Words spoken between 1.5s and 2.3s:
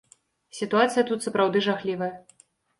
жахлівая.